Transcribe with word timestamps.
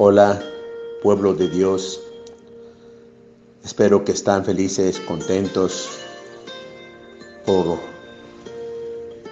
Hola, 0.00 0.40
pueblo 1.02 1.34
de 1.34 1.48
Dios. 1.48 2.00
Espero 3.64 4.04
que 4.04 4.12
están 4.12 4.44
felices, 4.44 5.00
contentos 5.00 5.88
por 7.44 7.80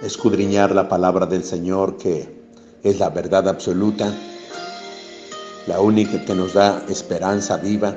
escudriñar 0.03 0.75
la 0.75 0.89
palabra 0.89 1.25
del 1.25 1.45
Señor, 1.45 1.95
que 1.95 2.27
es 2.83 2.99
la 2.99 3.09
verdad 3.11 3.47
absoluta, 3.47 4.13
la 5.67 5.79
única 5.79 6.25
que 6.25 6.35
nos 6.35 6.53
da 6.53 6.83
esperanza 6.89 7.55
viva, 7.55 7.95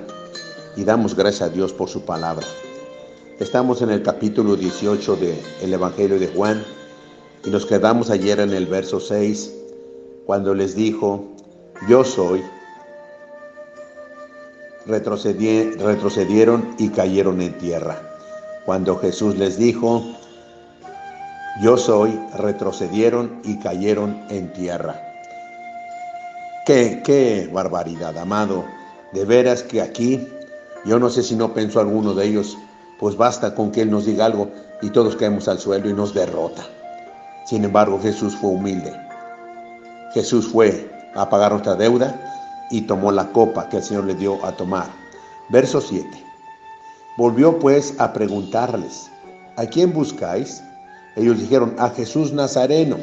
y 0.76 0.84
damos 0.84 1.16
gracias 1.16 1.50
a 1.50 1.52
Dios 1.52 1.72
por 1.72 1.88
su 1.88 2.02
palabra. 2.02 2.46
Estamos 3.40 3.82
en 3.82 3.90
el 3.90 4.04
capítulo 4.04 4.54
18 4.54 5.16
del 5.16 5.74
Evangelio 5.74 6.20
de 6.20 6.28
Juan 6.28 6.64
y 7.44 7.50
nos 7.50 7.66
quedamos 7.66 8.10
ayer 8.10 8.38
en 8.38 8.52
el 8.52 8.66
verso 8.66 9.00
6, 9.00 9.56
cuando 10.24 10.54
les 10.54 10.76
dijo, 10.76 11.34
yo 11.88 12.04
soy 12.04 12.44
retrocedieron 14.90 16.74
y 16.78 16.88
cayeron 16.90 17.40
en 17.40 17.56
tierra. 17.58 18.02
Cuando 18.66 18.98
Jesús 18.98 19.36
les 19.36 19.56
dijo, 19.56 20.02
yo 21.62 21.76
soy, 21.76 22.18
retrocedieron 22.36 23.40
y 23.44 23.58
cayeron 23.58 24.20
en 24.28 24.52
tierra. 24.52 25.00
Qué, 26.66 27.02
qué 27.04 27.48
barbaridad, 27.52 28.16
amado. 28.18 28.64
De 29.12 29.24
veras 29.24 29.62
que 29.62 29.80
aquí, 29.80 30.28
yo 30.84 30.98
no 30.98 31.10
sé 31.10 31.22
si 31.22 31.34
no 31.34 31.54
pensó 31.54 31.80
alguno 31.80 32.14
de 32.14 32.26
ellos, 32.26 32.56
pues 32.98 33.16
basta 33.16 33.54
con 33.54 33.72
que 33.72 33.82
Él 33.82 33.90
nos 33.90 34.06
diga 34.06 34.26
algo 34.26 34.50
y 34.82 34.90
todos 34.90 35.16
caemos 35.16 35.48
al 35.48 35.58
suelo 35.58 35.88
y 35.88 35.92
nos 35.92 36.14
derrota. 36.14 36.64
Sin 37.46 37.64
embargo, 37.64 37.98
Jesús 38.00 38.36
fue 38.36 38.50
humilde. 38.50 38.92
Jesús 40.14 40.46
fue 40.46 40.90
a 41.14 41.28
pagar 41.28 41.52
nuestra 41.52 41.74
deuda 41.74 42.29
y 42.70 42.82
tomó 42.82 43.10
la 43.10 43.32
copa 43.32 43.68
que 43.68 43.78
el 43.78 43.82
Señor 43.82 44.04
le 44.04 44.14
dio 44.14 44.44
a 44.44 44.52
tomar. 44.52 44.88
Verso 45.50 45.80
7. 45.80 46.06
Volvió 47.16 47.58
pues 47.58 47.94
a 47.98 48.12
preguntarles, 48.12 49.10
¿a 49.56 49.66
quién 49.66 49.92
buscáis? 49.92 50.62
Ellos 51.16 51.40
dijeron, 51.40 51.74
a 51.78 51.90
Jesús 51.90 52.32
Nazareno. 52.32 52.96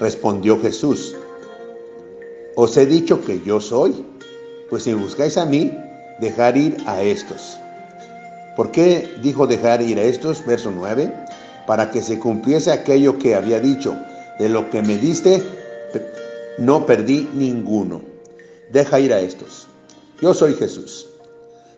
Respondió 0.00 0.60
Jesús, 0.60 1.14
os 2.56 2.76
he 2.76 2.86
dicho 2.86 3.22
que 3.24 3.40
yo 3.42 3.60
soy, 3.60 4.04
pues 4.68 4.84
si 4.84 4.94
buscáis 4.94 5.36
a 5.36 5.44
mí, 5.44 5.72
dejar 6.20 6.56
ir 6.56 6.76
a 6.86 7.02
estos. 7.02 7.58
¿Por 8.56 8.70
qué 8.70 9.08
dijo 9.22 9.46
dejar 9.46 9.82
ir 9.82 9.98
a 9.98 10.02
estos? 10.02 10.44
Verso 10.44 10.70
9, 10.70 11.12
para 11.66 11.90
que 11.90 12.02
se 12.02 12.18
cumpliese 12.18 12.72
aquello 12.72 13.18
que 13.18 13.34
había 13.34 13.60
dicho, 13.60 13.94
de 14.38 14.48
lo 14.48 14.68
que 14.70 14.82
me 14.82 14.96
diste, 14.96 15.42
no 16.58 16.84
perdí 16.84 17.28
ninguno 17.34 18.15
deja 18.72 19.00
ir 19.00 19.12
a 19.12 19.20
estos. 19.20 19.66
Yo 20.20 20.34
soy 20.34 20.54
Jesús. 20.54 21.06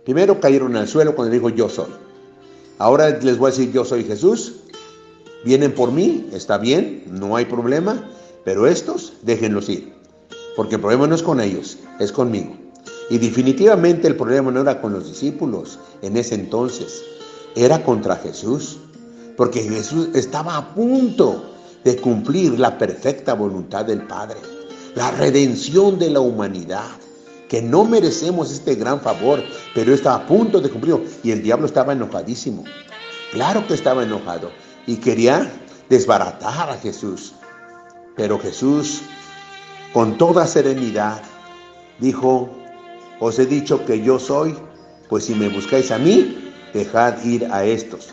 Primero 0.05 0.41
cayeron 0.41 0.77
al 0.77 0.89
suelo 0.89 1.15
cuando 1.15 1.33
dijo 1.33 1.51
yo 1.51 1.69
soy. 1.69 1.91
Ahora 2.79 3.11
les 3.11 3.39
voy 3.39 3.49
a 3.49 3.51
decir 3.51 3.73
yo 3.73 3.85
soy 3.85 4.05
Jesús. 4.05 4.55
Vienen 5.45 5.75
por 5.75 5.93
mí, 5.93 6.29
está 6.33 6.59
bien, 6.59 7.05
no 7.11 7.37
hay 7.37 7.45
problema, 7.45 8.11
pero 8.45 8.67
estos 8.67 9.13
déjenlos 9.23 9.69
ir. 9.69 9.93
Porque 10.57 10.77
el 10.77 10.81
problema 10.81 11.07
no 11.07 11.15
es 11.15 11.23
con 11.23 11.41
ellos, 11.41 11.79
es 12.01 12.11
conmigo. 12.11 12.57
Y 13.11 13.19
definitivamente 13.19 14.09
el 14.09 14.17
problema 14.17 14.51
no 14.51 14.61
era 14.61 14.81
con 14.81 14.93
los 14.93 15.09
discípulos 15.09 15.79
en 16.03 16.17
ese 16.17 16.35
entonces, 16.35 17.03
era 17.55 17.83
contra 17.85 18.17
Jesús. 18.17 18.79
Porque 19.37 19.63
Jesús 19.63 20.09
estaba 20.15 20.57
a 20.57 20.75
punto 20.75 21.55
de 21.85 21.97
cumplir 21.97 22.59
la 22.59 22.77
perfecta 22.77 23.35
voluntad 23.35 23.85
del 23.85 24.03
Padre 24.03 24.39
la 24.99 25.13
redención 25.13 25.97
de 25.97 26.11
la 26.11 26.19
humanidad, 26.19 26.91
que 27.49 27.63
no 27.63 27.85
merecemos 27.85 28.51
este 28.51 28.75
gran 28.75 29.01
favor, 29.01 29.41
pero 29.73 29.95
está 29.95 30.17
a 30.17 30.27
punto 30.27 30.61
de 30.61 30.71
cumplirlo. 30.71 31.05
Y 31.23 31.31
el 31.31 31.41
diablo 31.41 31.67
estaba 31.67 31.93
enojadísimo. 31.93 32.65
Claro 33.31 33.65
que 33.65 33.75
estaba 33.75 34.03
enojado 34.03 34.51
y 34.89 34.97
quería 34.97 35.53
desbaratar 35.89 36.69
a 36.69 36.77
Jesús. 36.79 37.33
Pero 38.17 38.41
Jesús, 38.41 39.03
con 39.93 40.19
toda 40.19 40.49
serenidad, 40.49 41.23
dijo, 42.01 42.51
os 43.21 43.39
he 43.39 43.47
dicho 43.47 43.87
que 43.87 44.03
yo 44.03 44.19
soy, 44.19 44.57
pues 45.09 45.27
si 45.27 45.35
me 45.37 45.49
buscáis 45.49 45.93
a 45.93 45.99
mí, 45.99 46.53
dejad 46.75 47.23
ir 47.25 47.47
a 47.53 47.65
estos, 47.65 48.09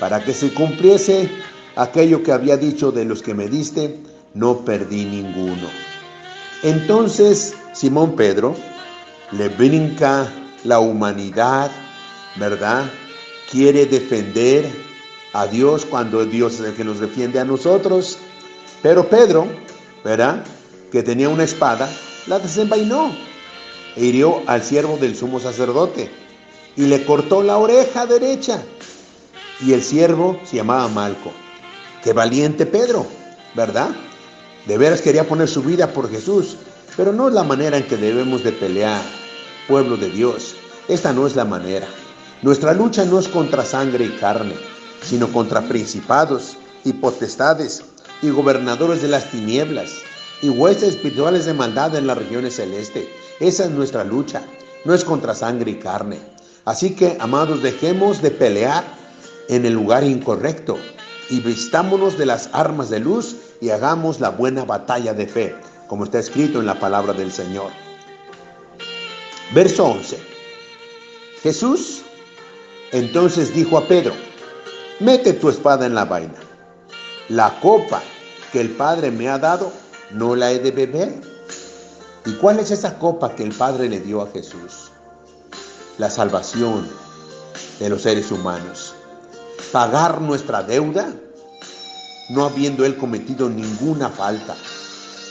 para 0.00 0.24
que 0.24 0.32
se 0.32 0.54
cumpliese 0.54 1.28
aquello 1.76 2.22
que 2.22 2.32
había 2.32 2.56
dicho 2.56 2.92
de 2.92 3.04
los 3.04 3.22
que 3.22 3.34
me 3.34 3.46
diste, 3.46 4.00
no 4.32 4.64
perdí 4.64 5.04
ninguno. 5.04 5.68
Entonces 6.62 7.54
Simón 7.72 8.16
Pedro 8.16 8.56
le 9.32 9.48
brinca 9.48 10.32
la 10.64 10.80
humanidad, 10.80 11.70
¿verdad? 12.36 12.90
Quiere 13.50 13.86
defender 13.86 14.68
a 15.32 15.46
Dios 15.46 15.84
cuando 15.84 16.24
Dios 16.24 16.54
es 16.54 16.60
el 16.60 16.74
que 16.74 16.84
nos 16.84 16.98
defiende 16.98 17.38
a 17.38 17.44
nosotros. 17.44 18.18
Pero 18.82 19.08
Pedro, 19.08 19.46
¿verdad? 20.04 20.44
Que 20.90 21.02
tenía 21.02 21.28
una 21.28 21.44
espada, 21.44 21.88
la 22.26 22.38
desenvainó 22.38 23.14
e 23.96 24.04
hirió 24.06 24.42
al 24.46 24.62
siervo 24.62 24.96
del 24.96 25.16
sumo 25.16 25.38
sacerdote 25.40 26.10
y 26.76 26.86
le 26.86 27.04
cortó 27.04 27.42
la 27.42 27.58
oreja 27.58 28.06
derecha. 28.06 28.62
Y 29.60 29.72
el 29.72 29.82
siervo 29.82 30.40
se 30.44 30.56
llamaba 30.56 30.88
Malco. 30.88 31.32
Qué 32.02 32.12
valiente 32.12 32.64
Pedro, 32.66 33.06
¿verdad? 33.54 33.90
De 34.68 34.76
veras 34.76 35.00
quería 35.00 35.26
poner 35.26 35.48
su 35.48 35.62
vida 35.62 35.94
por 35.94 36.10
Jesús, 36.10 36.58
pero 36.94 37.10
no 37.10 37.28
es 37.28 37.34
la 37.34 37.42
manera 37.42 37.78
en 37.78 37.86
que 37.86 37.96
debemos 37.96 38.44
de 38.44 38.52
pelear, 38.52 39.00
pueblo 39.66 39.96
de 39.96 40.10
Dios. 40.10 40.56
Esta 40.88 41.10
no 41.14 41.26
es 41.26 41.34
la 41.34 41.46
manera. 41.46 41.88
Nuestra 42.42 42.74
lucha 42.74 43.06
no 43.06 43.18
es 43.18 43.28
contra 43.28 43.64
sangre 43.64 44.04
y 44.04 44.10
carne, 44.18 44.56
sino 45.02 45.32
contra 45.32 45.62
principados 45.62 46.58
y 46.84 46.92
potestades 46.92 47.82
y 48.20 48.28
gobernadores 48.28 49.00
de 49.00 49.08
las 49.08 49.30
tinieblas 49.30 49.90
y 50.42 50.50
huestes 50.50 50.90
espirituales 50.90 51.46
de 51.46 51.54
maldad 51.54 51.96
en 51.96 52.06
las 52.06 52.18
regiones 52.18 52.56
celestes. 52.56 53.06
Esa 53.40 53.64
es 53.64 53.70
nuestra 53.70 54.04
lucha, 54.04 54.42
no 54.84 54.92
es 54.92 55.02
contra 55.02 55.34
sangre 55.34 55.70
y 55.70 55.76
carne. 55.76 56.20
Así 56.66 56.94
que, 56.94 57.16
amados, 57.20 57.62
dejemos 57.62 58.20
de 58.20 58.32
pelear 58.32 58.84
en 59.48 59.64
el 59.64 59.72
lugar 59.72 60.04
incorrecto 60.04 60.76
y 61.30 61.40
vistámonos 61.40 62.18
de 62.18 62.26
las 62.26 62.50
armas 62.52 62.90
de 62.90 63.00
luz 63.00 63.36
y 63.60 63.70
hagamos 63.70 64.20
la 64.20 64.30
buena 64.30 64.64
batalla 64.64 65.14
de 65.14 65.26
fe, 65.26 65.56
como 65.86 66.04
está 66.04 66.18
escrito 66.18 66.60
en 66.60 66.66
la 66.66 66.78
palabra 66.78 67.12
del 67.12 67.32
Señor. 67.32 67.70
Verso 69.52 69.86
11. 69.86 70.18
Jesús 71.42 72.02
entonces 72.92 73.54
dijo 73.54 73.78
a 73.78 73.86
Pedro, 73.86 74.12
mete 75.00 75.32
tu 75.34 75.48
espada 75.48 75.86
en 75.86 75.94
la 75.94 76.04
vaina. 76.04 76.34
La 77.28 77.58
copa 77.60 78.02
que 78.52 78.60
el 78.60 78.70
Padre 78.70 79.10
me 79.10 79.28
ha 79.28 79.38
dado, 79.38 79.72
no 80.10 80.34
la 80.34 80.50
he 80.50 80.58
de 80.58 80.70
beber. 80.70 81.20
¿Y 82.24 82.32
cuál 82.34 82.58
es 82.58 82.70
esa 82.70 82.98
copa 82.98 83.34
que 83.34 83.42
el 83.42 83.52
Padre 83.52 83.88
le 83.88 84.00
dio 84.00 84.22
a 84.22 84.30
Jesús? 84.30 84.90
La 85.98 86.10
salvación 86.10 86.88
de 87.78 87.88
los 87.90 88.02
seres 88.02 88.30
humanos. 88.30 88.94
Pagar 89.72 90.20
nuestra 90.20 90.62
deuda 90.62 91.12
no 92.28 92.44
habiendo 92.44 92.84
él 92.84 92.96
cometido 92.96 93.48
ninguna 93.48 94.08
falta. 94.08 94.56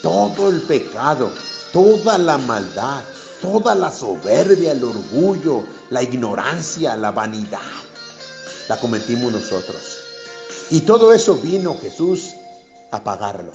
Todo 0.01 0.49
el 0.49 0.61
pecado, 0.61 1.31
toda 1.73 2.17
la 2.17 2.37
maldad, 2.37 3.03
toda 3.41 3.75
la 3.75 3.91
soberbia, 3.91 4.71
el 4.71 4.83
orgullo, 4.83 5.63
la 5.89 6.03
ignorancia, 6.03 6.95
la 6.95 7.11
vanidad, 7.11 7.59
la 8.67 8.79
cometimos 8.79 9.31
nosotros. 9.31 9.97
Y 10.69 10.81
todo 10.81 11.13
eso 11.13 11.35
vino 11.35 11.77
Jesús 11.79 12.31
a 12.91 13.03
pagarlo. 13.03 13.51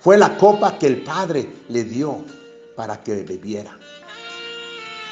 Fue 0.00 0.18
la 0.18 0.36
copa 0.36 0.78
que 0.78 0.86
el 0.86 1.02
Padre 1.02 1.50
le 1.68 1.84
dio 1.84 2.24
para 2.76 3.02
que 3.02 3.22
bebiera. 3.22 3.76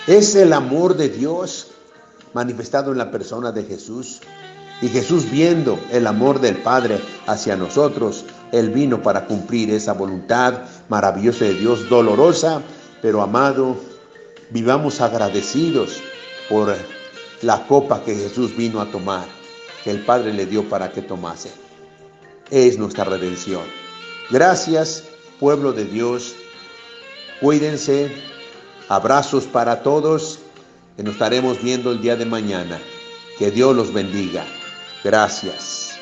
Es 0.06 0.34
el 0.34 0.52
amor 0.52 0.96
de 0.96 1.08
Dios 1.08 1.69
manifestado 2.34 2.93
en 2.93 2.99
la 2.99 3.11
persona 3.11 3.52
de 3.52 3.64
Jesús 3.64 4.20
y 4.84 4.90
Jesús 4.90 5.31
viendo 5.31 5.81
el 5.90 6.06
amor 6.06 6.42
del 6.42 6.58
Padre 6.58 7.00
hacia 7.26 7.56
nosotros, 7.56 8.26
Él 8.52 8.69
vino 8.69 9.00
para 9.00 9.25
cumplir 9.25 9.70
esa 9.70 9.94
voluntad 9.94 10.64
maravillosa 10.90 11.46
de 11.46 11.54
Dios, 11.54 11.88
dolorosa, 11.88 12.60
pero 13.00 13.22
amado, 13.22 13.78
vivamos 14.50 15.00
agradecidos 15.00 16.02
por 16.50 16.76
la 17.40 17.66
copa 17.66 18.02
que 18.04 18.14
Jesús 18.14 18.54
vino 18.54 18.82
a 18.82 18.90
tomar, 18.90 19.25
que 19.82 19.90
el 19.90 20.04
Padre 20.04 20.34
le 20.34 20.44
dio 20.44 20.69
para 20.69 20.92
que 20.92 21.00
tomase. 21.00 21.50
Es 22.50 22.76
nuestra 22.78 23.04
redención. 23.04 23.62
Gracias, 24.30 25.04
pueblo 25.40 25.72
de 25.72 25.87
Dios. 25.87 26.34
Cuídense. 27.40 28.14
Abrazos 28.90 29.44
para 29.44 29.82
todos. 29.82 30.40
Que 30.94 31.02
nos 31.02 31.14
estaremos 31.14 31.62
viendo 31.62 31.90
el 31.90 32.02
día 32.02 32.16
de 32.16 32.26
mañana. 32.26 32.78
Que 33.38 33.50
Dios 33.50 33.75
los 33.75 33.90
bendiga. 33.94 34.44
Gracias. 35.04 36.00